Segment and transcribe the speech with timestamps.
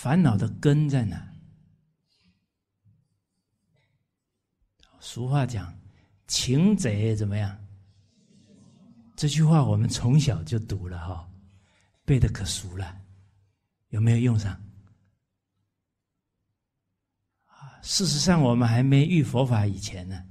[0.00, 1.30] 烦恼的根在哪？
[4.98, 5.78] 俗话讲
[6.26, 7.54] “情贼”怎么样？
[9.14, 11.30] 这句话我们从小就读了哈，
[12.06, 12.98] 背的可熟了，
[13.90, 14.58] 有没有用上？
[17.82, 20.24] 事实上我们还没遇佛法以前呢，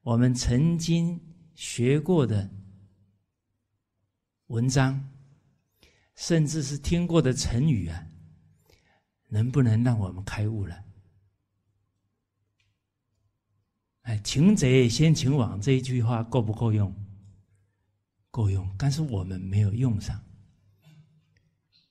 [0.00, 1.20] 我们曾经
[1.54, 2.50] 学过的
[4.46, 5.06] 文章，
[6.14, 8.05] 甚至是听过的成语啊，
[9.28, 10.84] 能不能让我们开悟了？
[14.02, 16.94] 哎，擒贼先擒王这一句话够不够用？
[18.30, 20.22] 够用，但是我们没有用上。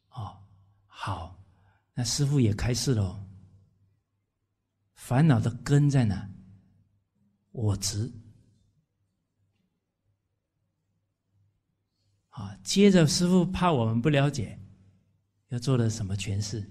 [0.10, 0.38] 哦，
[0.86, 1.38] 好，
[1.94, 3.22] 那师傅也开示了，
[4.94, 6.30] 烦恼的根在哪？
[7.52, 8.10] 我执。
[12.30, 14.60] 啊，接着师傅怕我们不了解，
[15.48, 16.70] 要做的什么诠释？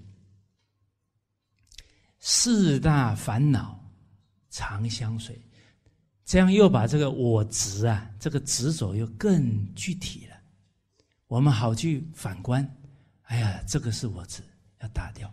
[2.27, 3.79] 四大烦恼。
[4.49, 5.37] 长相随，
[6.23, 10.37] 这样又把这个我执啊，这个执着又更具体了。
[11.27, 12.65] 我们好去反观，
[13.23, 14.41] 哎呀，这个是我执，
[14.79, 15.29] 要打掉。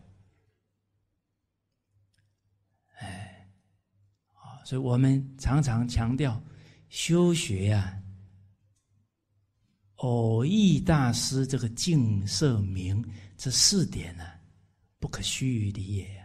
[2.98, 3.48] 哎，
[4.34, 6.42] 啊，所以我们常常强调
[6.89, 8.02] 修学呀，
[9.97, 14.24] 偶益大师这个净色明这四点呢，
[14.98, 16.22] 不可须臾离也。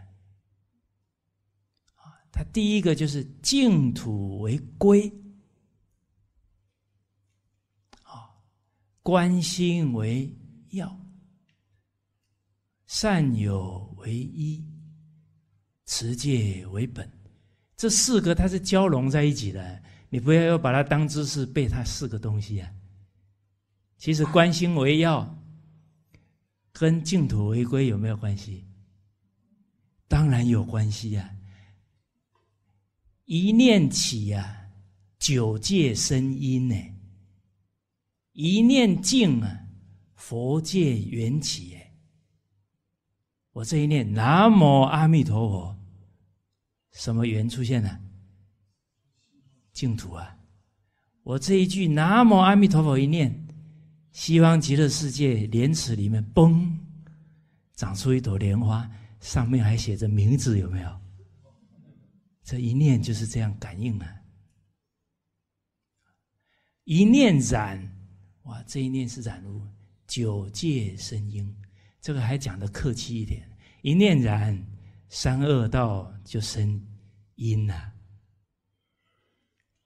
[2.38, 5.12] 他第一个就是净土为归，
[8.04, 8.30] 啊，
[9.02, 10.32] 观心为
[10.70, 10.96] 要，
[12.86, 14.64] 善友为一，
[15.84, 17.10] 持戒为本。
[17.76, 22.70] 这四个它是交融在一起的，你不要要把它当知识背它四个东西啊。
[23.96, 25.36] 其实观心为要，
[26.70, 28.64] 跟净土为归有没有关系？
[30.06, 31.34] 当然有关系呀。
[33.28, 34.70] 一念起呀，
[35.18, 36.94] 九界生因呢；
[38.32, 39.66] 一念静啊，
[40.14, 41.74] 佛界缘起。
[41.74, 41.92] 哎，
[43.52, 45.76] 我这一念南无阿弥陀佛，
[46.92, 48.00] 什么缘出现呢？
[49.74, 50.38] 净土啊！
[51.22, 53.46] 我这一句南无阿弥陀佛一念，
[54.10, 56.66] 西方极乐世界莲池里面嘣，
[57.74, 58.90] 长出一朵莲花，
[59.20, 61.00] 上面还写着名字，有没有？
[62.48, 64.22] 这一念就是这样感应啊！
[66.84, 67.78] 一念染，
[68.44, 69.60] 哇，这一念是染入
[70.06, 71.54] 九界生因。
[72.00, 73.46] 这个还讲的客气一点，
[73.82, 74.66] 一念染，
[75.10, 76.82] 三恶道就生
[77.34, 77.74] 因呐。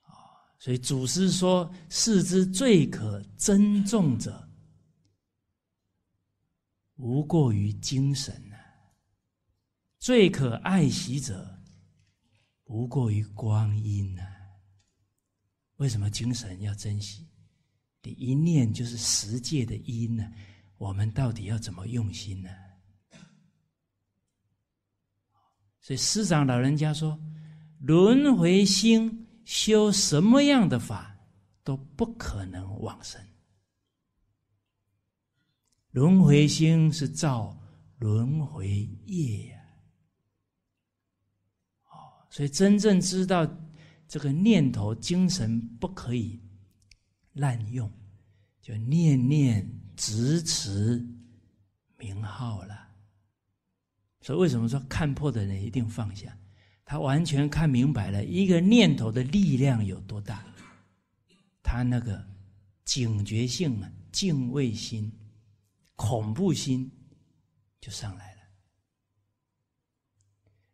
[0.03, 0.15] 啊，
[0.61, 4.49] 所以祖师说：“世之最可珍重者，
[6.95, 8.57] 无过于精神呐；
[9.99, 11.51] 最可爱惜者。”
[12.73, 14.23] 不过于光阴呐，
[15.77, 17.29] 为什么精神要珍惜？
[18.01, 20.33] 你一念就是十界的因呢？
[20.79, 22.49] 我们到底要怎么用心呢？
[25.83, 27.21] 所以师长老人家说，
[27.79, 31.15] 轮回心修什么样的法
[31.63, 33.21] 都不可能往生。
[35.91, 37.55] 轮回心是造
[37.99, 39.52] 轮回业。
[42.33, 43.47] 所以，真正知道
[44.09, 46.41] 这个念头、精神不可以
[47.35, 47.93] 滥用，
[48.63, 51.07] 就念念直持
[51.99, 52.89] 名号了。
[54.23, 56.35] 所以，为什么说看破的人一定放下？
[56.87, 60.43] 他完全看明白了一个念头的力量有多大，
[61.63, 62.27] 他那个
[62.87, 65.13] 警觉性啊、敬畏心、
[65.97, 66.91] 恐怖心
[67.79, 68.32] 就上来。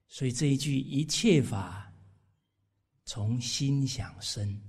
[0.08, 1.92] 所以这一句“一切法
[3.04, 4.60] 从心想生”，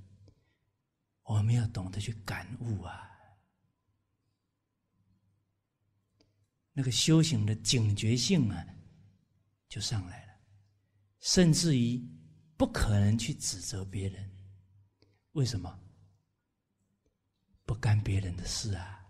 [1.24, 3.10] 我们要懂得去感悟啊，
[6.74, 8.68] 那个修行的警觉性啊，
[9.70, 10.34] 就上来了，
[11.20, 12.06] 甚至于
[12.58, 14.30] 不可能去指责别人，
[15.32, 15.80] 为什么？
[17.66, 19.10] 不干别人的事啊！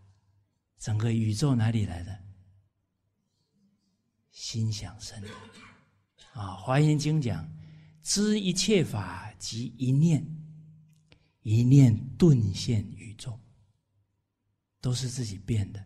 [0.77, 2.23] 整个宇宙哪里来的？
[4.31, 5.29] 心想生的。
[6.39, 7.45] 啊，《华严经》讲
[8.01, 10.25] ：“知一切法即一念，
[11.41, 13.37] 一念顿现宇宙，
[14.79, 15.85] 都是自己变的。”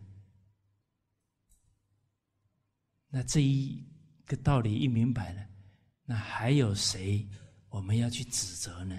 [3.10, 3.84] 那这一
[4.24, 5.44] 个道理一明白了，
[6.04, 7.28] 那还有谁
[7.68, 8.96] 我们要去指责呢？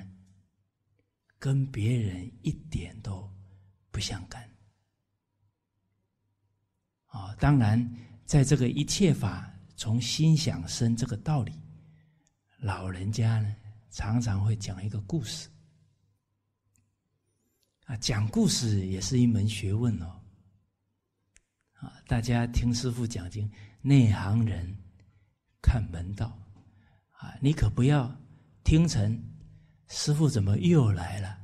[1.39, 3.31] 跟别人一点都
[3.91, 4.43] 不相干。
[7.05, 11.53] 啊，当然，在这个一切法从心想生这个道理，
[12.57, 13.55] 老人家呢
[13.89, 15.49] 常常会讲一个故事。
[17.85, 20.19] 啊，讲故事也是一门学问哦。
[21.73, 23.49] 啊，大家听师傅讲经，
[23.81, 24.75] 内行人
[25.61, 26.35] 看门道。
[27.11, 28.13] 啊，你可不要
[28.63, 29.23] 听成
[29.87, 31.37] 师傅怎么又来了，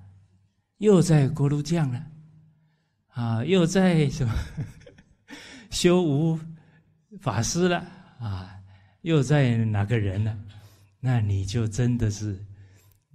[0.78, 2.12] 又在锅炉匠了，
[3.10, 4.34] 啊，又在什么
[5.70, 6.40] 修无
[7.20, 7.86] 法师了，
[8.22, 8.56] 啊，
[9.02, 10.38] 又在哪个人了？
[11.00, 12.46] 那你就真的是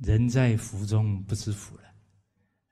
[0.00, 1.82] 人在福中不知福了。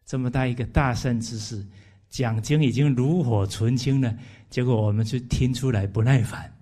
[0.05, 1.65] 这么大一个大善之事，
[2.11, 4.19] 讲经已经炉火纯青了，
[4.51, 6.53] 结果我们却听出来不耐烦，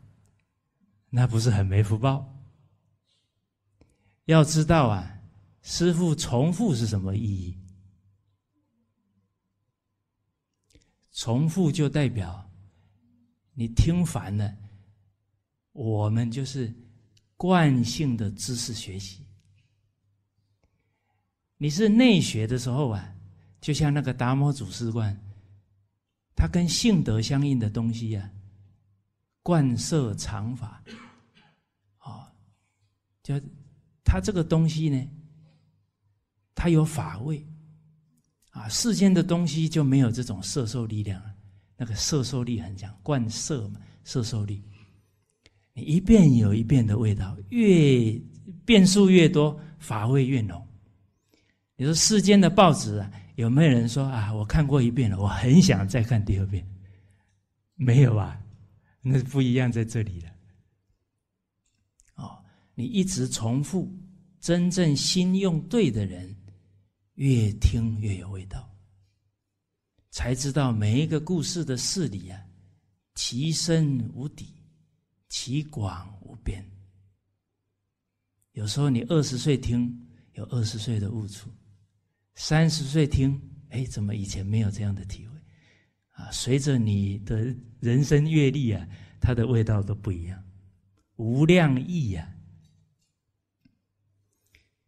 [1.09, 2.29] 那不是很没福报？
[4.27, 5.19] 要知道啊，
[5.63, 7.59] 师傅重复是什么意义？
[11.13, 12.51] 重复就代表
[13.55, 14.55] 你听烦了，
[15.83, 16.73] 我们就是
[17.37, 19.27] 惯性的知识学习。
[21.57, 23.09] 你是内学的时候啊。
[23.61, 25.17] 就像那个达摩祖师观，
[26.35, 28.29] 他跟性德相应的东西呀，
[29.41, 30.83] 贯摄常法，
[31.99, 32.35] 啊，
[33.23, 33.41] 就
[34.03, 35.09] 他这个东西呢，
[36.57, 37.47] 他有法味，
[38.51, 41.23] 啊，世间的东西就没有这种摄受力量，
[41.77, 44.61] 那个摄受力很强，贯摄嘛，摄受力，
[45.75, 48.13] 你一遍有一遍的味道，越
[48.65, 50.67] 变数越多，法味越浓。
[51.77, 53.11] 你说世间的报纸啊？
[53.37, 54.33] 有没有人说啊？
[54.33, 56.67] 我看过一遍了，我很想再看第二遍。
[57.75, 58.39] 没有啊，
[59.01, 60.31] 那不一样在这里了。
[62.17, 62.39] 哦，
[62.75, 63.91] 你一直重复，
[64.39, 66.37] 真正心用对的人，
[67.15, 68.71] 越听越有味道，
[70.11, 72.39] 才知道每一个故事的事理啊，
[73.15, 74.53] 其深无底，
[75.33, 76.63] 其广无边。
[78.51, 81.51] 有时候你二十岁听，有二十岁的悟处。
[82.35, 83.41] 三十岁听，
[83.71, 85.41] 哎，怎么以前没有这样的体会？
[86.11, 88.87] 啊，随着你的人生阅历啊，
[89.23, 90.45] 它的味道都不一样，
[91.17, 92.31] 无量意呀。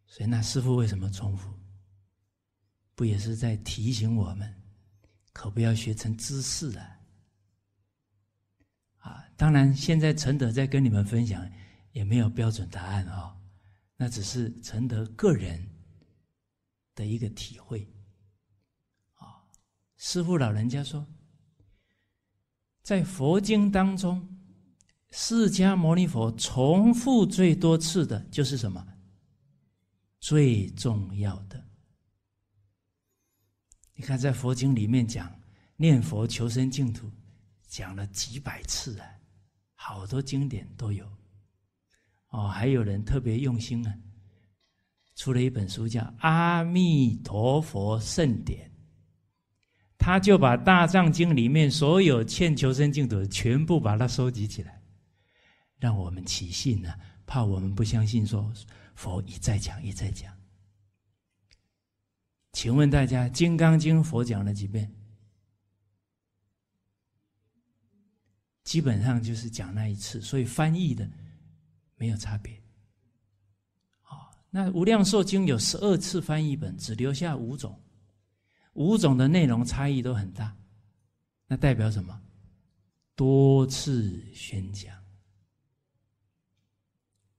[0.05, 1.51] 所以那师傅为什么重复？
[2.93, 4.61] 不也是在提醒我们，
[5.33, 6.94] 可不要学成知识啊？
[9.37, 11.49] 当然，现在陈德在跟你们分享，
[11.91, 13.35] 也没有标准答案啊，
[13.97, 15.69] 那只是陈德个人。
[16.95, 17.85] 的一个体会，
[19.15, 19.43] 啊，
[19.97, 21.05] 师父老人家说，
[22.81, 24.25] 在佛经当中，
[25.09, 28.87] 释迦牟尼佛重复最多次的就是什么？
[30.21, 31.61] 最重要的。
[33.93, 35.37] 你看，在佛经里面讲
[35.75, 37.11] 念佛求生净土，
[37.67, 39.19] 讲了几百次啊，
[39.87, 41.05] 好多经典都有。
[42.29, 43.93] 哦，还有人特别用心啊。
[45.15, 48.67] 出了一本书叫《阿弥陀佛圣典》，
[49.95, 54.81] 他就把大藏经里面所有欠求生净土的全部把它收集起来，
[55.77, 56.91] 让我们起信呢。
[57.27, 58.51] 怕我们不相信，说
[58.95, 60.33] 佛一再讲一再讲。
[62.53, 64.91] 请问大家，《金刚经》佛讲了几遍？
[68.75, 71.09] 基本上就是讲那一次，所以翻译的
[71.95, 72.61] 没有差别。
[74.49, 77.81] 那《无量寿经》有十二次翻译本，只留下五种，
[78.73, 80.53] 五种的内容差异都很大，
[81.47, 82.21] 那代表什么？
[83.15, 84.93] 多次宣讲。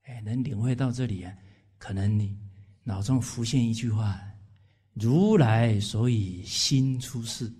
[0.04, 1.36] 哎，能领会到这里啊，
[1.76, 2.34] 可能你
[2.82, 4.18] 脑中浮现一句话：
[4.94, 7.52] 如来所以心出世，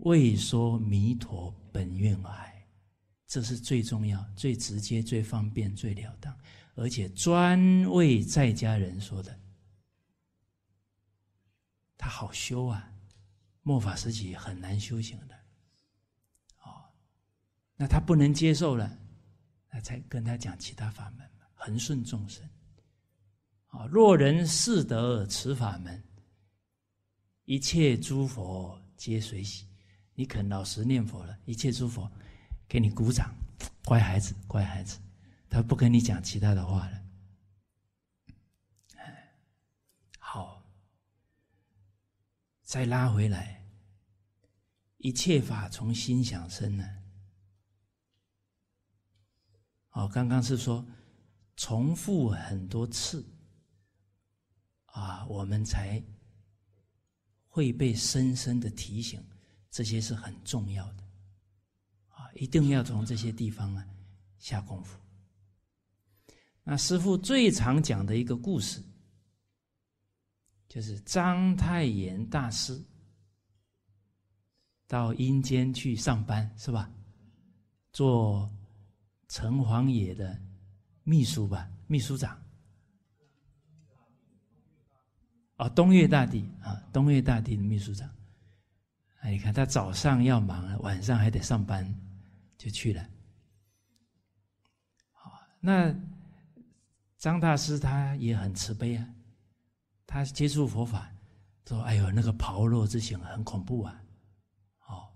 [0.00, 2.53] 为说弥陀本愿来。
[3.34, 6.32] 这是最重要、最直接、最方便、最了当。
[6.76, 7.58] 而且专
[7.90, 9.36] 为在家人说的，
[11.98, 12.88] 他好修啊！
[13.62, 15.34] 末法时期很难修行的，
[16.60, 16.84] 哦，
[17.74, 18.96] 那他不能接受了，
[19.68, 22.48] 那才跟他讲其他法门嘛，恒顺众生。
[23.66, 26.00] 啊，若人是得此法门，
[27.46, 29.66] 一切诸佛皆随喜。
[30.14, 32.08] 你肯老实念佛了，一切诸佛
[32.68, 33.34] 给你鼓掌，
[33.84, 34.98] 乖孩子，乖孩子。
[35.48, 37.02] 他不跟你讲其他的话了。
[40.18, 40.64] 好，
[42.62, 43.64] 再拉回来，
[44.96, 46.84] 一切法从心想生呢。
[49.90, 50.84] 哦，刚刚是说
[51.54, 53.24] 重复很多次，
[54.86, 56.02] 啊，我们才
[57.46, 59.24] 会被深深的提醒，
[59.70, 61.03] 这些是很重要的。
[62.34, 63.86] 一定要从这些地方啊
[64.38, 64.98] 下功夫。
[66.62, 68.82] 那师父最常讲的一个故事，
[70.68, 72.82] 就是章太炎大师
[74.86, 76.90] 到阴间去上班，是吧？
[77.92, 78.50] 做
[79.28, 80.40] 城隍爷的
[81.02, 82.36] 秘书吧，秘书长。
[85.56, 88.10] 哦，东岳大帝啊，东岳大帝的秘书长。
[89.20, 91.84] 哎，你看他早上要忙，晚上还得上班，
[92.56, 93.08] 就去了。
[95.12, 95.94] 好，那。
[97.16, 99.14] 张大师他也很慈悲啊，
[100.06, 101.10] 他接触佛法，
[101.66, 104.04] 说：“哎呦，那个炮烙之刑很恐怖啊！”
[104.86, 105.08] 哦，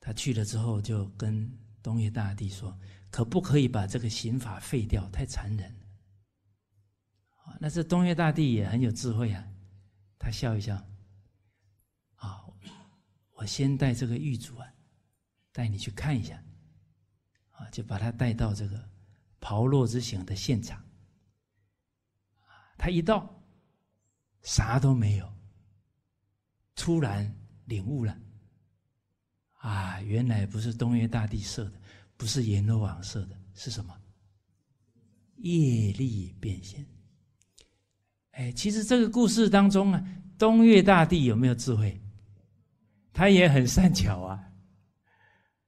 [0.00, 2.74] 他去了之后就跟东岳大帝说
[3.12, 5.06] ：“可不可以把这个刑法废掉？
[5.10, 5.76] 太残忍。”
[7.60, 9.46] 那这东岳大帝也很有智慧啊，
[10.18, 10.82] 他笑一笑
[12.16, 12.42] ：“啊，
[13.34, 14.66] 我先带这个狱卒啊，
[15.52, 16.42] 带你去看一下，
[17.52, 18.82] 啊，就把他带到这个。”
[19.44, 20.80] 炮烙之刑的现场，
[22.78, 23.28] 他一到，
[24.42, 25.28] 啥都没有，
[26.76, 27.28] 突然
[27.64, 28.16] 领悟了，
[29.54, 31.72] 啊，原来不是东岳大帝设的，
[32.16, 33.92] 不是阎罗王设的，是什么？
[35.38, 36.86] 业力变现。
[38.30, 40.04] 哎，其实这个故事当中啊，
[40.38, 42.00] 东岳大帝有没有智慧？
[43.12, 44.51] 他也很善巧啊，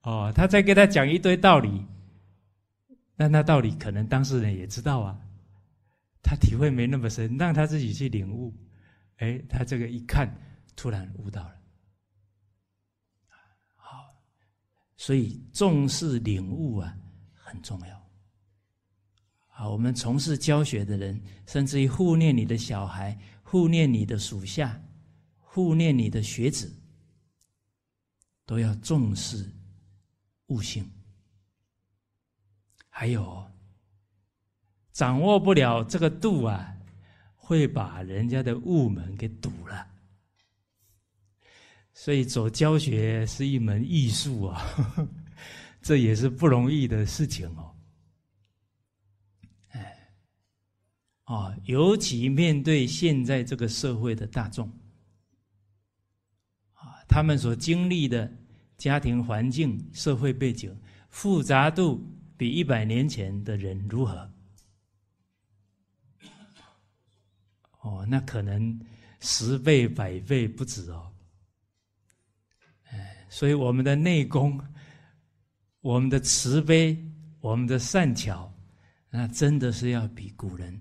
[0.04, 1.84] 哦，他在跟他讲一堆道理。
[3.16, 5.18] 那那道理可能当事人也知道啊，
[6.22, 8.52] 他体会没那么深，让他自己去领悟。
[9.18, 10.28] 哎，他这个一看，
[10.74, 11.54] 突然悟到了。
[13.76, 14.12] 好，
[14.96, 16.96] 所以重视领悟啊，
[17.32, 18.10] 很重要。
[19.46, 24.78] 好，我们从事教学的人，甚至于护念你的小孩、护念你的属下、
[25.38, 26.76] 护念你的学子，
[28.44, 29.48] 都要重视
[30.46, 30.88] 悟性。
[32.88, 33.50] 还有，
[34.92, 36.76] 掌握不了这个度啊，
[37.34, 39.90] 会把人家的悟门给堵了。
[41.92, 44.60] 所以走教学是一门艺术啊，
[45.80, 47.74] 这也是不容易的事情哦。
[49.70, 50.12] 哎，
[51.26, 54.68] 哦，尤其面对现在这个社会的大众，
[56.72, 58.32] 啊，他们所经历的
[58.84, 62.06] 家庭环境、社会背景复杂度。
[62.36, 64.30] 比一百年前的人如何？
[67.80, 68.78] 哦，那可能
[69.20, 71.10] 十倍、百倍不止哦。
[72.90, 74.60] 哎，所以我们的内功、
[75.80, 76.94] 我们的慈悲、
[77.40, 78.52] 我们的善巧，
[79.08, 80.78] 那真的是要比古人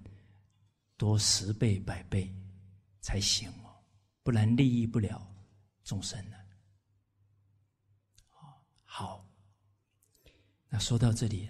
[0.98, 2.36] 多十倍、百倍
[3.00, 3.72] 才行哦，
[4.24, 5.25] 不然利益不了
[5.83, 6.36] 众生呢。
[8.83, 9.24] 好。
[10.73, 11.47] 那说到这里，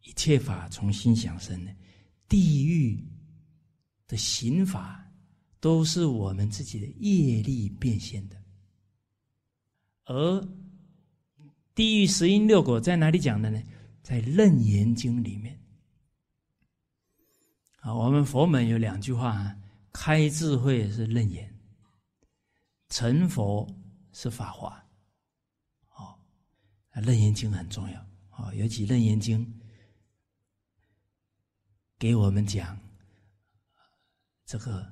[0.00, 1.70] 一切法从心想生呢，
[2.26, 3.06] 地狱
[4.08, 5.06] 的刑法
[5.60, 8.42] 都是我们自己的业力变现的。
[10.06, 10.48] 而
[11.74, 13.62] 地狱十因六果在哪里讲的呢？
[14.02, 15.60] 在《楞严经》里面。
[17.80, 19.54] 啊，我们佛门有两句话啊：
[19.92, 21.54] 开智慧是楞严，
[22.88, 23.68] 成佛
[24.14, 24.82] 是法华。
[25.94, 26.18] 哦，
[27.04, 28.11] 《楞严经》很重要。
[28.42, 29.46] 啊，尤其《楞严经》
[31.96, 32.76] 给我们讲
[34.44, 34.84] 这个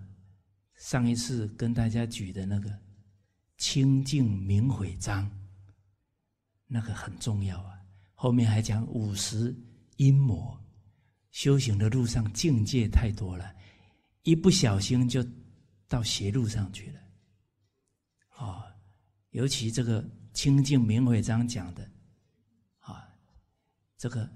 [0.76, 2.72] 上一次跟大家举的那个
[3.56, 5.28] 清净明悔章，
[6.68, 7.76] 那个很重要啊。
[8.14, 9.52] 后面还讲五十
[9.96, 10.56] 阴魔，
[11.32, 13.52] 修行的路上境界太多了，
[14.22, 15.26] 一不小心就
[15.88, 17.00] 到邪路上去了。
[18.28, 18.64] 啊，
[19.30, 21.90] 尤其这个清净明悔章讲的。
[24.00, 24.26] 这个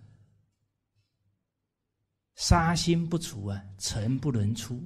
[2.34, 4.76] 杀心不除啊，尘不能出；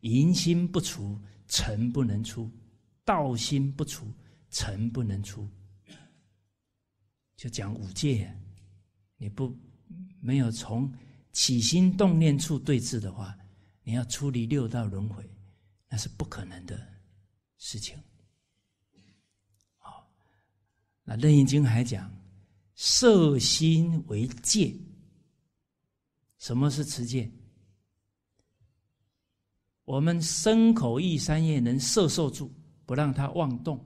[0.00, 2.46] 淫心不除，尘不能出；
[3.02, 4.12] 道心不除，
[4.50, 5.48] 尘不能出。
[7.34, 8.30] 就讲五戒，
[9.16, 9.56] 你不
[10.20, 10.92] 没有从
[11.32, 13.34] 起心动念处对治的话，
[13.84, 15.26] 你要出离六道轮回，
[15.88, 16.78] 那是不可能的
[17.56, 17.98] 事情。
[19.78, 20.12] 好，
[21.04, 22.14] 那《楞严经》还讲。
[22.76, 24.76] 摄心为戒，
[26.38, 27.28] 什么是持戒？
[29.84, 32.52] 我们身口意三业能摄受住，
[32.84, 33.78] 不让它妄动。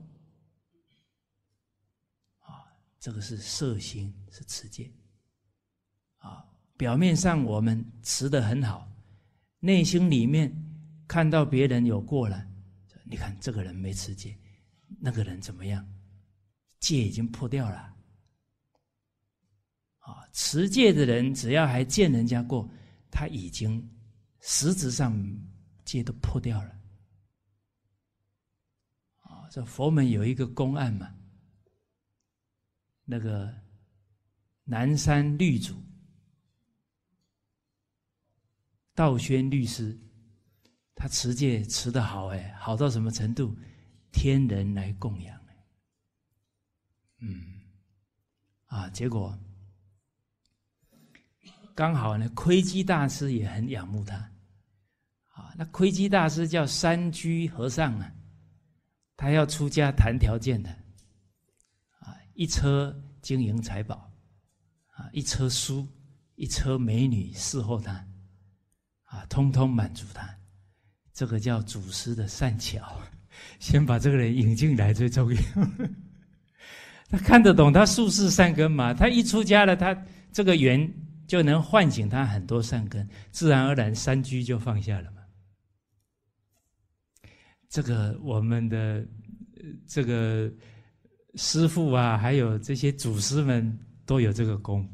[2.39, 2.67] 啊，
[2.99, 4.91] 这个是摄心，是持戒。
[6.17, 6.45] 啊，
[6.75, 8.91] 表面上我们持的很好，
[9.59, 10.53] 内心里面
[11.07, 12.45] 看到别人有过了，
[13.05, 14.37] 你看这个人没持戒，
[14.99, 15.87] 那个人怎么样？
[16.79, 17.95] 戒已经破掉了。
[20.33, 22.69] 持戒的人只要还见人家过，
[23.09, 23.89] 他已经
[24.39, 25.13] 实质上
[25.83, 26.69] 戒都破掉了。
[29.19, 31.13] 啊，这佛门有一个公案嘛，
[33.03, 33.53] 那个
[34.63, 35.75] 南山律主
[38.93, 39.99] 道宣律师，
[40.95, 43.55] 他持戒持的好哎，好到什么程度？
[44.11, 45.39] 天人来供养，
[47.19, 47.61] 嗯，
[48.65, 49.37] 啊，结果。
[51.75, 54.15] 刚好呢，窥基大师也很仰慕他，
[55.27, 58.11] 啊，那窥基大师叫山居和尚啊，
[59.15, 60.69] 他要出家谈条件的，
[61.99, 64.11] 啊，一车金银财宝，
[64.89, 65.87] 啊，一车书，
[66.35, 67.93] 一车美女伺候他，
[69.03, 70.29] 啊，通通满足他，
[71.13, 73.01] 这个叫祖师的善巧，
[73.59, 75.41] 先把这个人引进来最重要。
[77.09, 78.93] 他看得懂他术士善根嘛？
[78.93, 79.95] 他一出家了，他
[80.31, 80.91] 这个缘。
[81.31, 85.23] 就能唤醒他很多善根，自然而然山居就放下了嘛。
[87.69, 89.07] 这个我们的
[89.87, 90.51] 这个
[91.35, 94.85] 师傅啊，还有这些祖师们都有这个功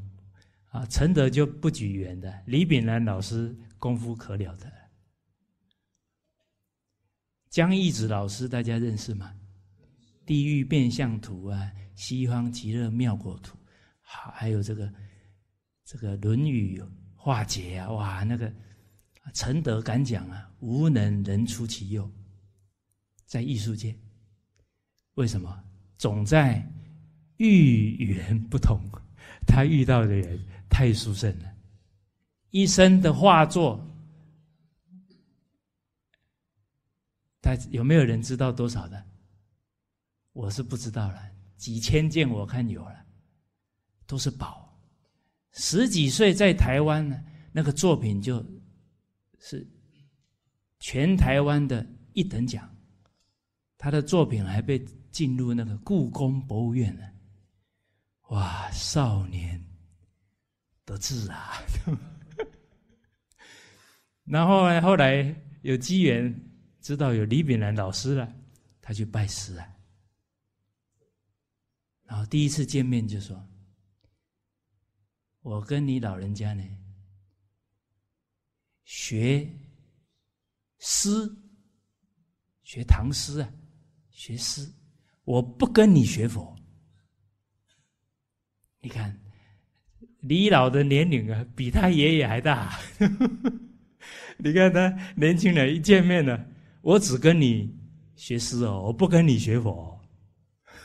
[0.70, 0.86] 啊。
[0.86, 4.72] 承德就不举缘的，李炳南老师功夫可了得。
[7.50, 9.34] 江义子老师大家认识吗？
[10.24, 13.58] 地狱变相图啊，西方极乐妙国图，
[14.01, 14.88] 好，还有这个。
[15.88, 16.82] 这个《论语》
[17.15, 18.53] 化解啊，哇，那个
[19.34, 22.12] 陈德敢讲啊，无能人出其右，
[23.25, 23.98] 在艺术界，
[25.13, 25.63] 为什么？
[25.98, 26.62] 总在
[27.38, 28.82] 遇缘不同，
[29.48, 30.38] 他遇到的人
[30.70, 31.56] 太殊胜了，
[32.50, 33.82] 一生的画作，
[37.41, 39.01] 他有没有人知道多少的？
[40.34, 43.06] 我是不知道了，几千件我看有了，
[44.06, 44.67] 都是宝。
[45.60, 47.20] 十几岁在台湾呢，
[47.52, 48.46] 那个作品就
[49.39, 49.67] 是
[50.80, 52.70] 全台湾的一等奖，
[53.76, 54.78] 他的作品还被
[55.12, 57.04] 进入那个故宫博物院呢。
[58.30, 59.60] 哇，少年
[60.86, 61.54] 得志啊！
[64.26, 66.32] 然后呢，后来有机缘
[66.82, 68.32] 知道有李炳南老师了，
[68.80, 69.67] 他去拜师啊。
[72.04, 73.43] 然后第一次见面就说。
[75.48, 76.62] 我跟你老人家呢，
[78.84, 79.48] 学
[80.78, 81.10] 诗，
[82.64, 83.50] 学唐诗啊，
[84.12, 84.70] 学诗。
[85.24, 86.54] 我不跟你学佛。
[88.82, 89.18] 你看，
[90.20, 92.78] 李老的年龄啊，比他爷爷还大。
[94.40, 96.46] 你看他年轻人一见面呢，
[96.82, 97.74] 我只跟你
[98.18, 99.98] 学诗哦，我不跟你学佛。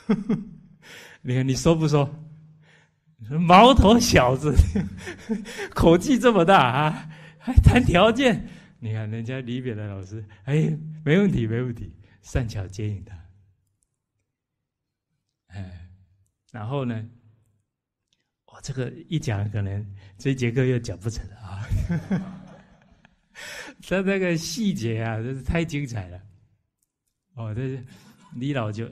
[1.21, 2.22] 你看你说不说？
[3.41, 4.55] 毛头小子，
[5.75, 8.49] 口气这么大啊，还谈条件？
[8.79, 13.17] 你看人家李扁的老师，哎，没问题，没问题，善巧接引他。
[15.49, 15.89] 哎，
[16.51, 17.09] 然后呢，
[18.47, 19.87] 我这个一讲，可能
[20.19, 21.67] 这节课又讲不成了啊。
[23.89, 26.21] 他那个细节啊，真是太精彩了。
[27.35, 27.83] 哦，这
[28.35, 28.91] 李老就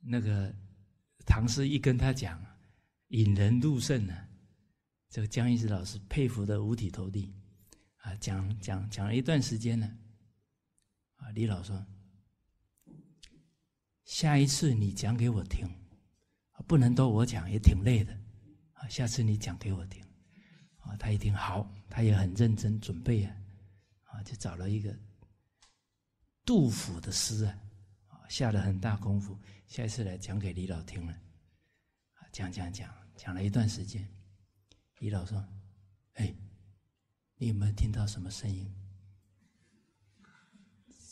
[0.00, 0.54] 那个
[1.24, 2.38] 唐诗一跟他讲。
[3.10, 4.16] 引人入胜呢，
[5.08, 7.34] 这个江一石老师佩服的五体投地，
[7.96, 9.98] 啊，讲讲讲了一段时间呢，
[11.16, 11.84] 啊，李老说，
[14.04, 15.68] 下一次你讲给我听，
[16.68, 18.16] 不能都我讲也挺累的，
[18.74, 20.04] 啊，下次你讲给我听，
[20.78, 23.36] 啊，他一听好，他也很认真准备啊，
[24.04, 24.96] 啊，就找了一个
[26.44, 27.58] 杜甫的诗啊，
[28.06, 31.12] 啊，下了很大功夫，下一次来讲给李老听了，
[32.12, 32.99] 啊，讲讲讲。
[33.22, 34.08] 讲了一段时间，
[35.00, 35.46] 李老说
[36.16, 36.34] ：“哎，
[37.36, 38.66] 你有没有听到什么声音？”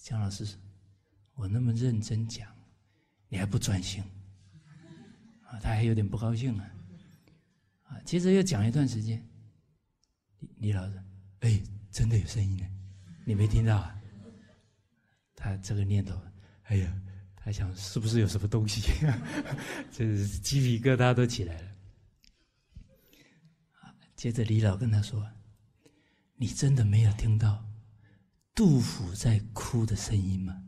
[0.02, 0.56] 姜老师
[1.36, 2.50] ：“我那么认真讲，
[3.28, 4.02] 你还不专心
[5.44, 6.70] 啊？”他还有点不高兴啊。
[7.82, 9.22] 啊，接着又讲一段时间，
[10.38, 10.98] 李李老师
[11.40, 12.66] ：“哎，真的有声音呢，
[13.26, 13.94] 你没听到啊？”
[15.36, 16.18] 他这个念头，
[16.62, 17.02] 哎呀，
[17.36, 18.80] 他想是不是有什么东西？
[19.92, 21.74] 这是鸡皮疙瘩都起来了。
[24.18, 25.24] 接着李老跟他说
[26.34, 27.64] ：“你真的没有听到
[28.52, 30.60] 杜甫在哭的声音吗？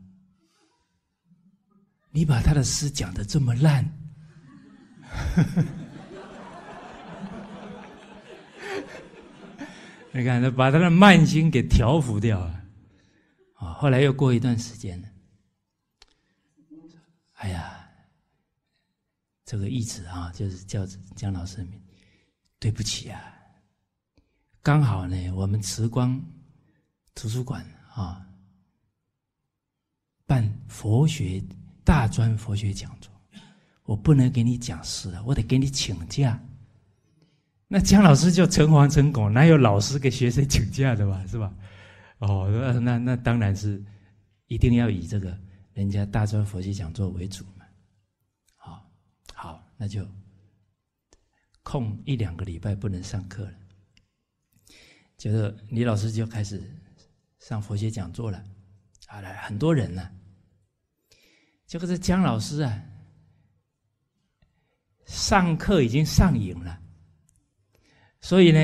[2.11, 3.83] 你把他的诗讲的这么烂，
[10.13, 12.63] 你看他把他的慢心给调服掉了。
[13.55, 15.09] 啊，后来又过一段时间了，
[17.33, 17.85] 哎呀，
[19.43, 20.85] 这个义子啊，就是叫
[21.17, 21.67] 江老师。”
[22.61, 23.19] 对不起啊，
[24.63, 26.21] 刚好呢，我们慈光
[27.15, 28.23] 图书馆啊
[30.27, 31.43] 办佛学
[31.83, 33.11] 大专佛学讲座，
[33.85, 36.39] 我不能给你讲师了，我得给你请假。
[37.67, 41.51] 那姜老师就诚惶诚恐，哪有老师给学生请假的嘛，是吧？
[42.19, 42.47] 哦，
[42.79, 43.83] 那那当然是
[44.45, 45.35] 一定要以这个
[45.73, 47.65] 人家大专佛学讲座为主嘛。
[48.55, 48.91] 好，
[49.33, 50.07] 好，那就
[51.63, 53.53] 空一两个礼拜不能上课了，
[55.21, 56.59] 就是李老师就开始
[57.37, 58.43] 上佛学讲座了。
[59.05, 60.09] 啊，来很多人呢，
[61.67, 62.83] 结果这姜老师啊，
[65.05, 66.81] 上课已经上瘾了，
[68.19, 68.59] 所以呢，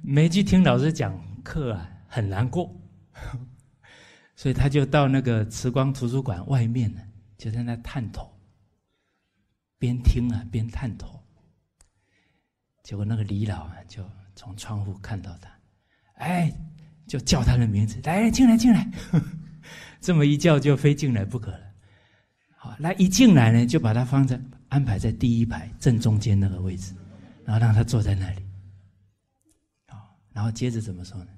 [0.00, 2.72] 没去听老师讲课啊，很难过。
[4.36, 7.02] 所以他就到那个慈光图书馆外面呢，
[7.36, 8.32] 就在那探头，
[9.76, 11.20] 边听啊边探头。
[12.84, 15.59] 结果那个李老啊，就从窗户看到他，
[16.20, 16.52] 哎，
[17.06, 18.86] 就叫他的名字，来进来进来。
[20.00, 21.60] 这么一叫就非进来不可了。
[22.56, 26.94] 好，来一进来呢，就把他放在安排在第一排正中间那个位置，
[27.44, 28.42] 然后让他坐在那里。
[29.88, 31.30] 好，然后接着怎么说呢？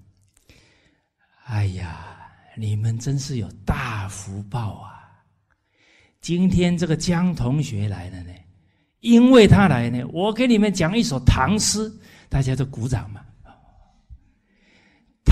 [1.46, 2.18] 哎呀，
[2.56, 5.08] 你们真是有大福报啊！
[6.20, 8.32] 今天这个江同学来了呢，
[9.00, 11.92] 因为他来呢，我给你们讲一首唐诗，
[12.28, 13.20] 大家都鼓掌嘛。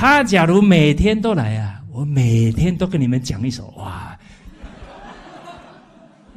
[0.01, 4.19] 他假如每天都来啊，我每天都跟你们讲一首哇，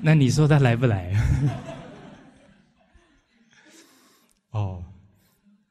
[0.01, 1.15] 那你说他来不来？
[4.49, 4.83] 哦，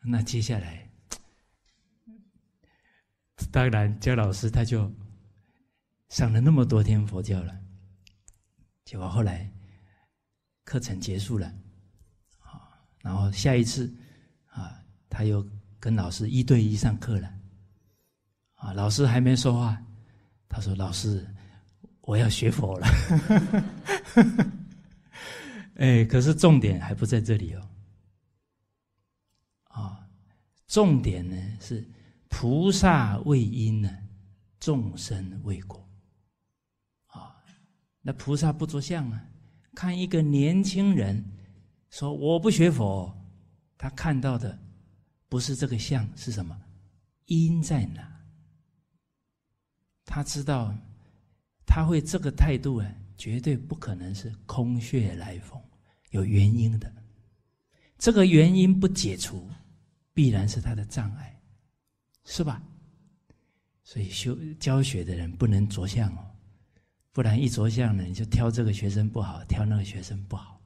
[0.01, 0.89] 那接下来。
[3.51, 4.91] 当然，焦老师他就
[6.09, 7.55] 上了那么多天佛教了，
[8.87, 9.53] 结果后来
[10.65, 11.47] 课程结束了，
[12.39, 13.95] 啊，然后下一次
[14.47, 15.47] 啊，他又
[15.79, 17.31] 跟老师一对一上课了，
[18.63, 19.77] 啊，老师还没说话，
[20.49, 21.27] 他说：“老师，
[22.03, 22.87] 我要学佛了。
[25.75, 27.69] ”哎，可是重点还不在这里哦，
[29.65, 30.07] 啊，
[30.69, 31.85] 重点呢是。
[32.29, 33.91] 菩萨为因呢，
[34.59, 35.87] 众生为果。
[37.09, 37.37] 啊，
[38.01, 39.23] 那菩萨不着相啊，
[39.75, 41.23] 看一个年轻人
[41.91, 43.15] 说我不学佛，
[43.77, 44.59] 他看到的
[45.29, 46.59] 不是这个相，是什么？
[47.27, 48.12] 因在哪？
[50.05, 50.75] 他知道
[51.67, 55.61] 他会这个态度啊，绝对不可能是空穴来风，
[56.11, 56.93] 有原因的。
[57.99, 59.49] 这个原因不解除，
[60.13, 61.29] 必然是他的障碍。
[62.25, 62.63] 是吧？
[63.83, 66.25] 所以修教学的人不能着相哦，
[67.11, 70.61] 不然一着相呢，你就挑这个学生不好，挑那个学生不好，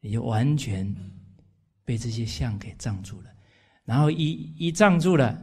[0.00, 0.94] 你就完全
[1.82, 3.30] 被这些相给障住了。
[3.84, 5.42] 然后一一障住了，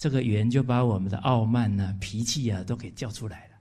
[0.00, 3.56] 这个缘就把我们的傲慢呐、脾气啊都给叫出来了。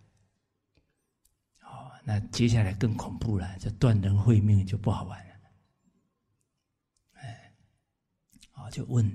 [1.64, 5.34] 哦，那接下来更恐怖了，这断人会命就不好玩了。
[7.16, 7.54] 哎，
[8.52, 9.06] 好，就问。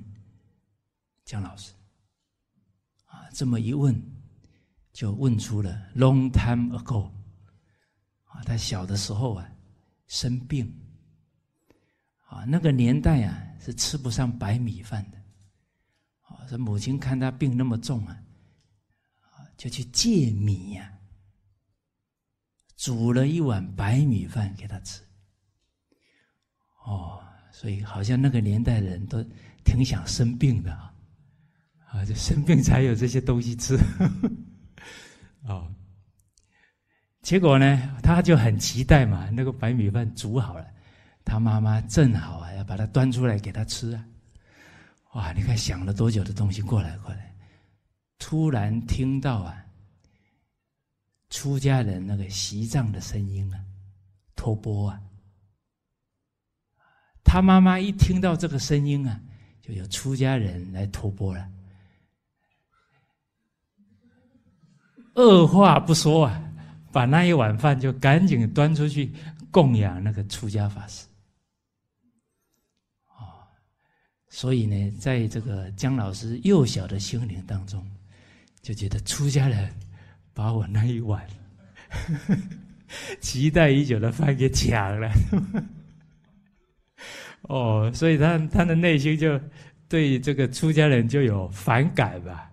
[1.25, 1.73] 姜老师，
[3.07, 3.99] 啊，这么一问，
[4.93, 7.11] 就问出了 long time ago，
[8.25, 9.51] 啊，他小的时候啊，
[10.07, 10.71] 生病，
[12.27, 15.24] 啊，那个年代啊是吃不上白米饭的，
[16.49, 18.17] 说，母亲看他病那么重啊，
[19.57, 20.93] 就去借米呀，
[22.77, 25.03] 煮了一碗白米饭给他吃，
[26.85, 29.25] 哦，所以好像那个年代的人都
[29.65, 30.91] 挺想生病的啊。
[31.91, 33.77] 啊，就生病才有这些东西吃，
[35.47, 35.71] 啊，
[37.23, 40.67] 结果呢，他就很期待嘛，那个白米饭煮好了，
[41.25, 44.05] 他妈妈正好啊要把它端出来给他吃啊，
[45.15, 47.35] 哇，你看想了多久的东西过来过来，
[48.19, 49.65] 突然听到啊，
[51.31, 53.59] 出家人那个习藏的声音啊，
[54.35, 55.01] 托钵啊，
[57.23, 59.21] 他妈妈一听到这个声音啊，
[59.63, 61.49] 就有出家人来托钵了。
[65.15, 66.53] 二话不说啊，
[66.91, 69.15] 把那一碗饭就赶紧端出去
[69.53, 71.07] 供养那个出家法师。
[73.11, 73.47] 哦，
[74.37, 77.81] 所以呢，在这个姜老师幼小的心灵当中，
[78.63, 79.71] 就觉得出家人
[80.35, 81.25] 把我那一碗
[81.89, 82.37] 呵呵
[83.23, 85.09] 期待已久的饭给抢了。
[87.47, 89.41] 哦，所以他他的内心就
[89.89, 92.51] 对这个出家人就有反感吧。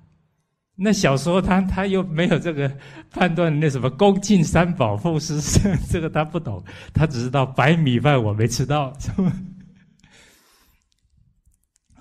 [0.76, 2.72] 那小时候他他又没有这个
[3.10, 5.42] 判断，那什么恭敬三宝奉师，
[5.90, 6.64] 这个他不懂，
[6.94, 8.96] 他只知道白米饭我没吃到，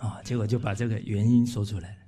[0.00, 2.00] 啊，结果就把这个原因说出来了。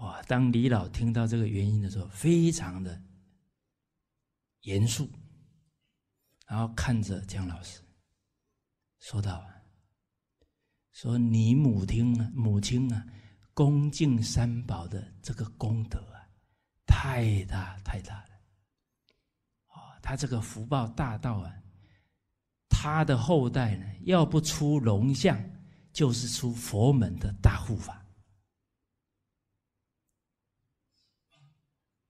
[0.00, 0.20] 哇！
[0.24, 3.00] 当李老听到这个原因的时候，非常的
[4.62, 5.08] 严肃，
[6.46, 7.80] 然后看着姜老师，
[8.98, 9.46] 说道
[10.92, 13.06] ：“说你母亲啊，母亲啊，
[13.54, 16.28] 恭敬三宝的这个功德啊，
[16.84, 18.30] 太大太大了。
[19.68, 21.54] 啊，他这个福报大到啊，
[22.68, 25.42] 他的后代呢，要不出龙象，
[25.96, 28.04] 就是出佛门的大护法。”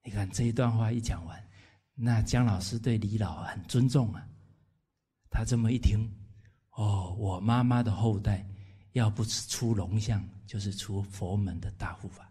[0.03, 1.49] 你看这一段话一讲完，
[1.95, 4.27] 那姜老师对李老很尊重啊。
[5.29, 6.05] 他这么一听，
[6.71, 8.45] 哦，我妈妈的后代
[8.91, 12.29] 要不是出龙象，就是出佛门的大护法。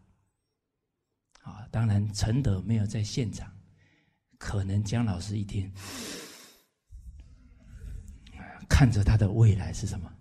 [1.40, 3.50] 啊，当然陈德没有在现场，
[4.36, 5.72] 可能姜老师一听，
[8.68, 10.12] 看着他的未来是什么？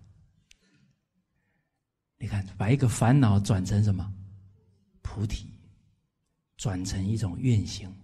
[2.18, 4.12] 你看，把一个烦恼转成什么？
[5.02, 5.52] 菩提。
[6.56, 7.94] 转成一种愿行，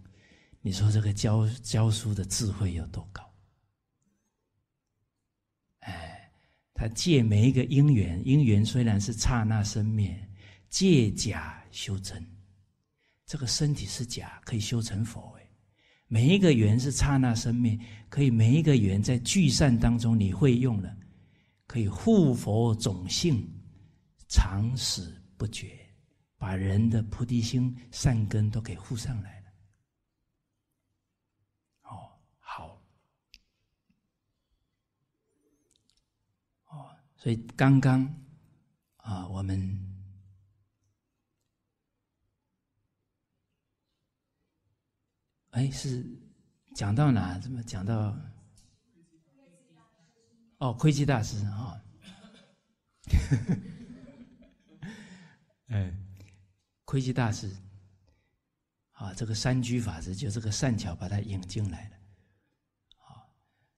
[0.61, 3.27] 你说这个教教书的智慧有多高？
[5.79, 6.31] 哎，
[6.75, 10.29] 他借每一个因缘，因缘虽然是刹那生灭，
[10.69, 12.23] 借假修真，
[13.25, 15.49] 这个身体是假，可以修成佛哎。
[16.07, 17.79] 每一个缘是刹那生灭，
[18.11, 20.95] 可以每一个缘在聚散当中你会用了，
[21.67, 23.51] 可以护佛种性，
[24.33, 25.79] 长死不绝。
[26.39, 29.53] 把人的菩提心、善根都给护上来了。
[31.83, 32.83] 哦，好，
[36.65, 38.03] 哦，所以刚刚
[38.97, 39.57] 啊，我们
[45.51, 46.05] 哎是
[46.75, 47.39] 讲到哪？
[47.39, 48.19] 怎么讲到？
[50.59, 51.81] 哦，窥基大师啊，
[55.73, 55.93] 哎。
[56.85, 57.51] 窥基大师，
[58.91, 61.97] 啊，这个三居法师就这个善巧把他引进来了，
[62.99, 63.25] 啊，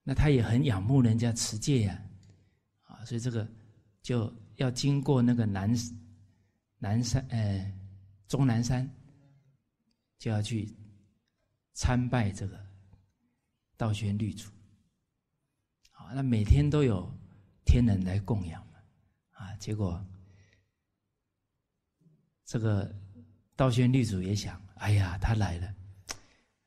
[0.02, 2.02] 那他也很仰慕人家持戒呀，
[2.82, 3.46] 啊，所以这个
[4.02, 5.72] 就要经过那个南
[6.78, 7.72] 南山，呃，
[8.26, 8.90] 终南山，
[10.18, 10.74] 就要去
[11.74, 12.58] 参拜这个
[13.76, 14.50] 道宣律主，
[15.92, 17.08] 啊，那每天都有
[17.64, 18.78] 天人来供养嘛，
[19.34, 20.04] 啊，结果
[22.44, 22.94] 这个。
[23.56, 25.74] 道宣律主也想，哎呀，他来了，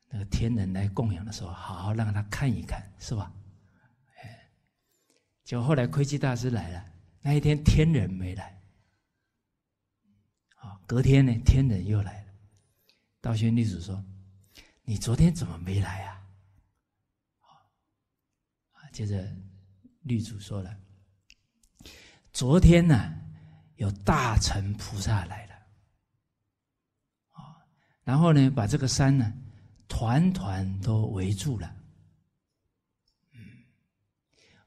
[0.08, 3.30] 那个天人来供养的时候，好好让他看一看，是吧？
[4.16, 4.50] 哎，
[5.44, 6.82] 就后来窥基大师来了，
[7.20, 8.58] 那一天天人没来，
[10.54, 12.32] 啊，隔天呢，天人又来了。
[13.20, 14.02] 道宣律主说
[14.82, 16.26] ：“你昨天怎么没来啊？”
[18.72, 19.30] 啊，接着
[20.04, 20.74] 律主说了
[22.32, 23.14] ：“昨天呢，
[23.76, 25.46] 有大乘菩萨来。”
[28.08, 29.30] 然后呢，把这个山呢，
[29.86, 31.76] 团团都围住了。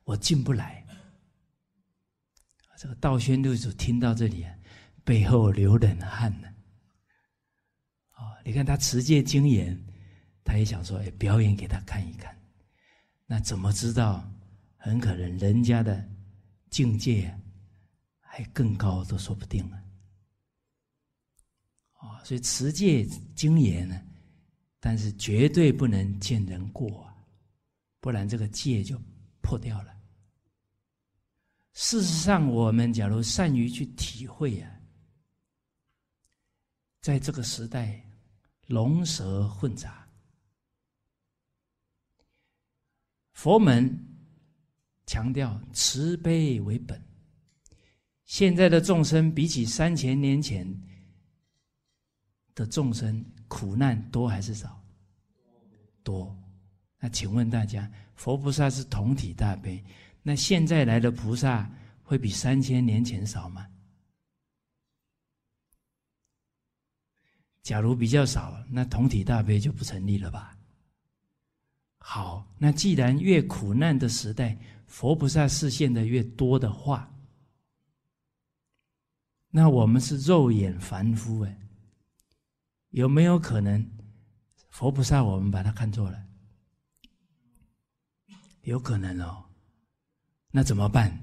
[0.03, 0.85] 我进不来。
[2.77, 4.53] 这个道宣六祖听到这里啊，
[5.03, 6.47] 背后流冷汗呢。
[8.13, 9.75] 哦，你看他持戒精严，
[10.43, 12.39] 他也想说，哎，表演给他看一看。
[13.25, 14.23] 那怎么知道？
[14.77, 16.07] 很可能人家的
[16.69, 17.35] 境界
[18.19, 19.80] 还更高，都说不定啊。
[22.01, 24.01] 啊，所以持戒精严呢，
[24.79, 27.15] 但是绝对不能见人过啊，
[27.99, 28.99] 不然这个戒就
[29.41, 29.95] 破掉了。
[31.73, 34.79] 事实上，我们假如善于去体会啊，
[37.01, 38.03] 在这个时代，
[38.65, 40.07] 龙蛇混杂，
[43.33, 43.95] 佛门
[45.05, 46.99] 强调慈悲为本。
[48.25, 50.67] 现在的众生比起三千年前。
[52.61, 54.79] 的众生苦难多还是少？
[56.03, 56.37] 多。
[56.99, 59.83] 那请问大家，佛菩萨是同体大悲，
[60.21, 61.67] 那现在来的菩萨
[62.03, 63.67] 会比三千年前少吗？
[67.63, 70.55] 假如比较少，那同体大悲就不成立了吧？
[71.97, 77.11] 好，那既然越苦难的时代，佛菩萨视现的越多的话，
[79.49, 81.57] 那我们是肉眼凡夫哎。
[82.91, 83.85] 有没有可能，
[84.69, 86.23] 佛菩萨我们把他看错了？
[88.63, 89.43] 有可能哦。
[90.51, 91.17] 那怎么办？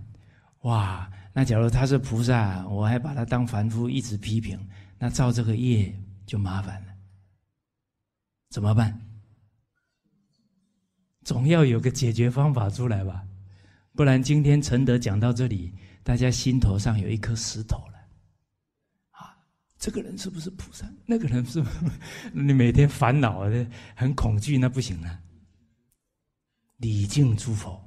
[0.63, 1.11] 哇！
[1.33, 4.59] 那假如他是菩萨，我还把他当凡夫，一直批评，
[4.99, 5.95] 那造这个业
[6.27, 6.95] 就麻烦了。
[8.49, 9.01] 怎么办？
[11.23, 13.23] 总要有个解决方法出来吧，
[13.93, 17.98] 不然今天陈德讲到这里，大家心头上有一颗石头了。
[19.79, 20.91] 这个人是不是菩萨？
[21.07, 21.93] 那个人是不是？
[22.33, 23.64] 你每天烦恼的
[23.95, 25.21] 很恐惧，那不行啊。
[26.79, 27.81] 礼敬诸佛，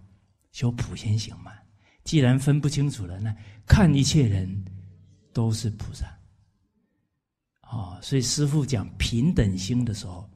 [0.51, 1.51] 修普贤行嘛。
[2.03, 3.35] 既然分不清楚了，那
[3.67, 4.65] 看一切人
[5.33, 6.05] 都是菩萨。
[7.63, 10.29] 哦，所以师父讲平等心的时候，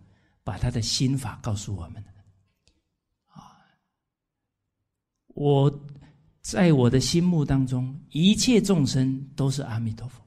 [0.43, 2.03] 把他的心法告诉我们
[3.27, 3.59] 啊，
[5.27, 5.87] 我
[6.41, 10.24] 在我的心目当中，一切众生都是阿弥陀佛。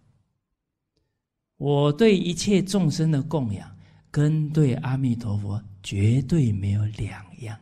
[1.59, 3.77] 我对一切众生的供养，
[4.11, 7.59] 跟对阿弥陀佛绝对没有两样。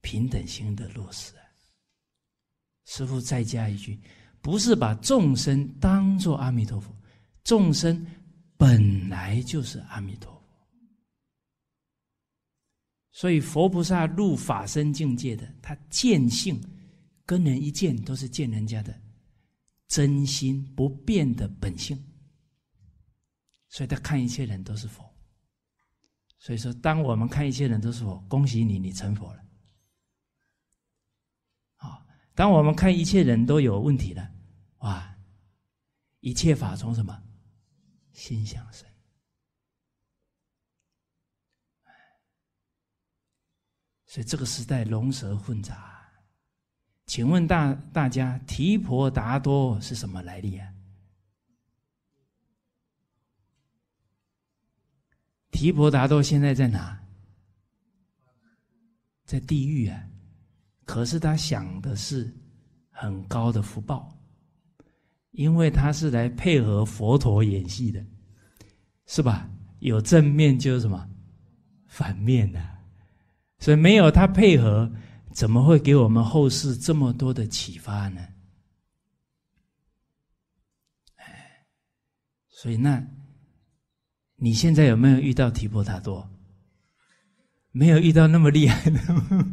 [0.00, 1.32] 平等心的落实，
[2.86, 4.00] 师傅再加一句。
[4.40, 6.92] 不是把众生当做阿弥陀佛，
[7.44, 8.04] 众生
[8.56, 10.42] 本来就是阿弥陀佛。
[13.12, 16.60] 所以佛菩萨入法身境界的，他见性
[17.24, 19.00] 跟人一见都是见人家的
[19.92, 22.02] 真心不变的本性，
[23.68, 25.04] 所以他看一切人都是佛。
[26.38, 29.44] 所以说，当我们看一切人都是佛，恭喜你，你成佛了。
[31.76, 34.32] 啊当我们看一切人都有问题了，
[34.78, 35.14] 哇！
[36.20, 37.22] 一切法从什么
[38.14, 38.88] 心想生？
[44.06, 45.91] 所以这个时代龙蛇混杂。
[47.12, 50.66] 请问大大家，提婆达多是什么来历啊？
[55.50, 56.98] 提婆达多现在在哪？
[59.26, 60.08] 在地狱啊！
[60.86, 62.34] 可是他想的是
[62.88, 64.18] 很高的福报，
[65.32, 68.02] 因为他是来配合佛陀演戏的，
[69.04, 69.50] 是吧？
[69.80, 71.06] 有正面就是什么
[71.88, 72.58] 反面的，
[73.58, 74.90] 所以没有他配合，
[75.32, 78.26] 怎么会给我们后世这么多的启发呢？
[81.16, 81.66] 哎，
[82.48, 83.02] 所以那
[84.36, 86.28] 你现在有没有遇到提婆达多？
[87.70, 89.00] 没有遇到那么厉害的。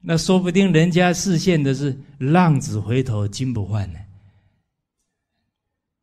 [0.00, 3.98] 那说不定人家视线的是浪子回头金不换呢，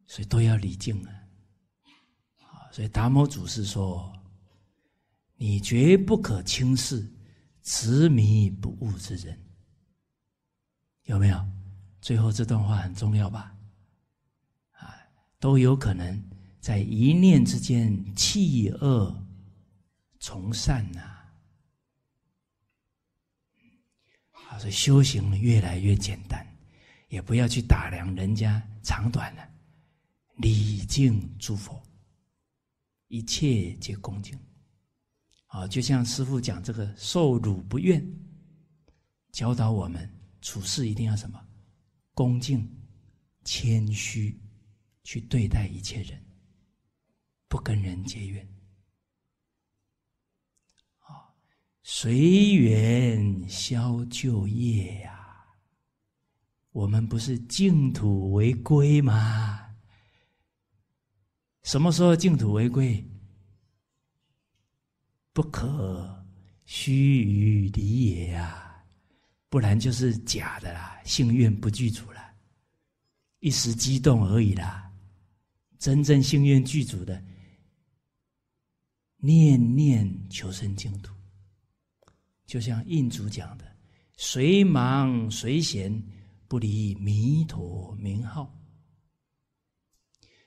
[0.08, 1.10] 所以都要礼敬啊！
[2.42, 4.12] 啊，所以达摩祖师说
[5.38, 7.06] ：“你绝不可轻视
[7.66, 9.38] 执迷不悟之人。”
[11.04, 11.46] 有没有？
[12.00, 13.54] 最后这段话很重要吧？
[14.72, 14.96] 啊，
[15.40, 16.24] 都有可能
[16.62, 19.28] 在一念之间弃恶
[20.20, 21.12] 从善呐。
[24.58, 26.48] 所以修行越来越简单，
[27.10, 29.50] 也不要去打量人家长短了，
[30.38, 31.84] 礼敬诸佛，
[33.10, 34.40] 一切皆恭敬。
[35.56, 38.06] 啊，就像师父讲这个受辱不怨，
[39.32, 41.42] 教导我们处事一定要什么
[42.14, 42.70] 恭敬、
[43.46, 44.38] 谦虚
[45.06, 46.22] 去对待一切人，
[47.48, 48.46] 不跟人结怨。
[51.00, 51.32] 啊
[51.84, 55.56] 随缘消旧业呀，
[56.72, 59.74] 我们不是净土为归吗？
[61.64, 63.10] 什么时候净土为归？
[65.36, 66.26] 不可
[66.64, 68.82] 虚于离也呀，
[69.50, 72.34] 不然就是假的啦，幸愿不具足了，
[73.42, 74.90] 一时激动而已啦。
[75.78, 77.22] 真正幸愿具足的，
[79.18, 81.14] 念念求生净土。
[82.46, 83.66] 就像印祖讲的
[84.16, 86.02] ：“随忙随闲，
[86.48, 88.50] 不离弥陀名号；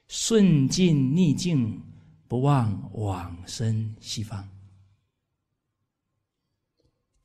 [0.06, 1.78] 顺境逆境，
[2.26, 4.48] 不忘往生西方。”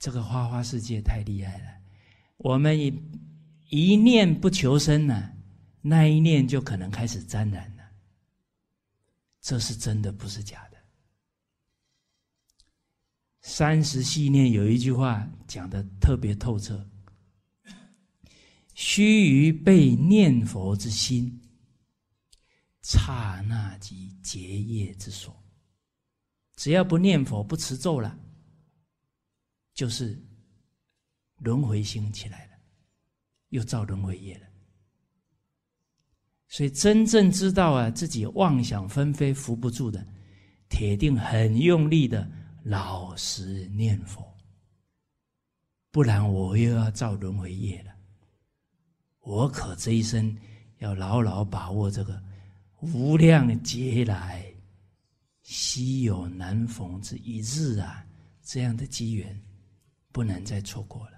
[0.03, 1.79] 这个花花世界太厉害了，
[2.35, 2.93] 我们一
[3.69, 5.31] 一念不求生呢，
[5.79, 7.83] 那一念就可能开始沾染了。
[9.39, 10.77] 这是真的，不是假的。
[13.43, 16.85] 三十系念有一句话讲的特别透彻：
[18.73, 21.41] 须臾被念佛之心，
[22.81, 25.33] 刹那即结业之所。
[26.57, 28.19] 只要不念佛、不持咒了，
[29.73, 30.21] 就是
[31.37, 32.51] 轮回心起来了，
[33.49, 34.47] 又造轮回业了。
[36.47, 40.05] 所以真正知道啊，自己妄想纷飞、扶不住的，
[40.69, 42.29] 铁定很用力的。
[42.65, 44.25] 老实念佛，
[45.91, 47.93] 不然我又要造轮回业了。
[49.19, 50.33] 我可这一生
[50.77, 52.23] 要牢牢把握这个
[52.79, 54.45] 无量劫来
[55.41, 58.05] 稀有难逢之一日啊！
[58.41, 59.37] 这样的机缘，
[60.13, 61.17] 不能再错过了。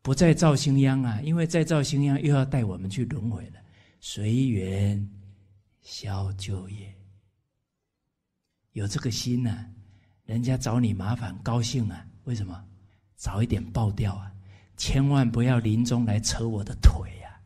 [0.00, 3.60] 不再造新殃啊，因为再造新殃又要带我们去轮回了。
[4.00, 5.06] 随缘
[5.82, 6.96] 消旧业，
[8.72, 9.66] 有这个心呢，
[10.24, 12.06] 人家找你麻烦高兴啊？
[12.24, 12.64] 为什么？
[13.16, 14.32] 早一点爆掉啊！
[14.76, 17.40] 千万不要临终来扯我的腿呀！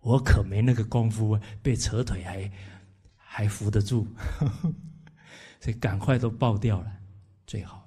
[0.00, 2.50] 我可没那个功夫，被扯腿还
[3.14, 4.08] 还扶得住，
[5.60, 6.90] 所以赶快都爆掉了
[7.46, 7.62] 最。
[7.62, 7.81] 好，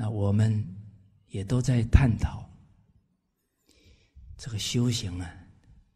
[0.00, 0.66] 那我们
[1.26, 2.48] 也都在探讨
[4.38, 5.30] 这个修行啊，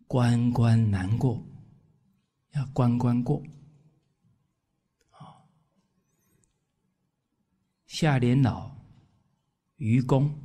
[0.07, 1.43] 关关难过，
[2.51, 3.43] 要关关过
[5.09, 5.41] 啊。
[7.87, 8.71] 夏莲老、
[9.77, 10.39] 愚公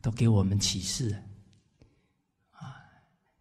[0.00, 1.14] 都给我们启示
[2.52, 2.74] 啊。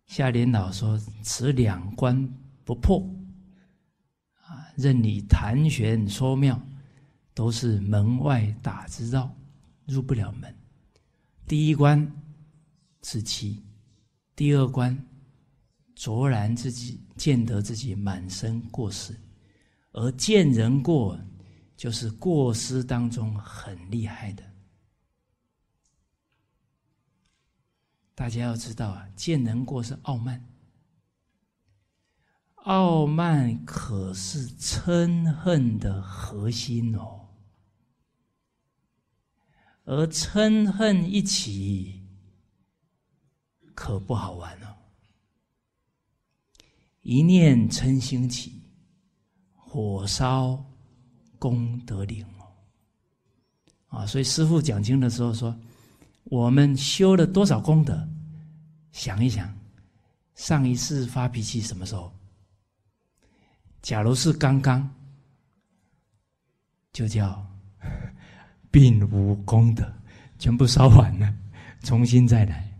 [0.07, 2.27] 夏莲老说：“此两关
[2.65, 2.99] 不破
[4.41, 6.61] 啊，任你谈玄说妙，
[7.39, 9.33] 都是门外打之道，
[9.85, 10.53] 入不了门。
[11.47, 12.05] 第一关
[12.99, 13.63] 自欺，
[14.35, 15.07] 第二关
[15.95, 19.15] 卓然自己见得自己满身过失，
[19.93, 21.17] 而见人过。”
[21.79, 24.43] 就是过失当中很厉害的，
[28.13, 30.45] 大家要知道啊，见人过是傲慢，
[32.55, 37.18] 傲慢可是嗔恨的核心哦，
[39.89, 41.99] 而嗔恨一起，
[43.73, 44.67] 可不好玩哦，
[47.01, 48.61] 一念嗔心起，
[49.55, 50.63] 火烧。
[51.39, 52.51] 功德林哦，
[53.87, 55.57] 啊，所以师父讲经的时候说，
[56.25, 58.05] 我们修了多少功德？
[58.91, 59.57] 想一想，
[60.35, 62.13] 上一次发脾气什么时候？
[63.81, 64.93] 假如是刚刚，
[66.91, 67.48] 就叫
[68.71, 69.91] 并无功德，
[70.37, 71.33] 全部烧完了，
[71.83, 72.71] 重新再来。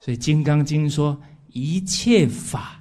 [0.00, 2.80] 所以《金刚经》说，一切法。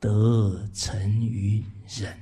[0.00, 2.20] 得成于忍，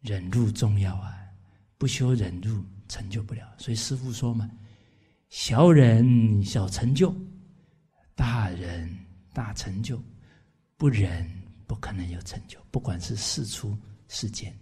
[0.00, 1.12] 忍辱重要啊！
[1.76, 3.44] 不修忍辱，成就不了。
[3.58, 4.48] 所以师父说嘛
[5.28, 7.12] ：“小忍小成就，
[8.14, 8.96] 大忍
[9.32, 10.00] 大成就。
[10.76, 11.28] 不忍
[11.72, 13.74] 不可能有成就，不管是事出
[14.06, 14.54] 世间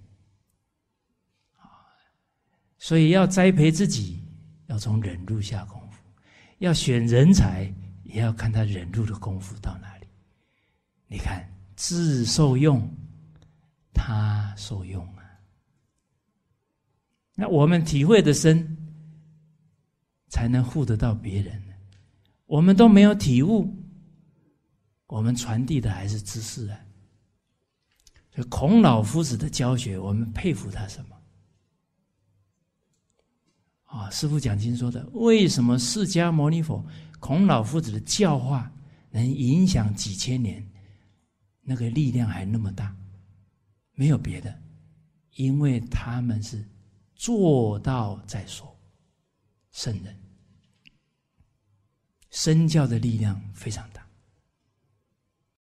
[1.56, 1.66] 啊。
[2.78, 4.22] 所以要栽培自己，
[4.68, 5.98] 要从忍辱下功夫；
[6.58, 7.64] 要选人才，
[8.04, 10.06] 也要看他忍辱的功夫到哪里。”
[11.10, 12.88] 你看，自受用，
[13.92, 15.24] 他受用啊。
[17.34, 18.94] 那我们体会的深，
[20.28, 21.60] 才能护得到别人。
[22.46, 23.68] 我们都没有体悟，
[25.08, 26.78] 我们传递的还是知识啊。
[28.32, 31.16] 所以孔老夫子的教学，我们佩服他什么？
[33.84, 36.84] 啊，师父讲经说的，为什么释迦牟尼佛、
[37.18, 38.72] 孔老夫子的教化
[39.10, 40.64] 能影响几千年？
[41.62, 42.96] 那个力量还那么大，
[43.94, 44.62] 没有别的，
[45.34, 46.64] 因为他们是
[47.14, 48.76] 做到再说，
[49.72, 50.16] 圣人，
[52.30, 53.99] 身教的力量非常大。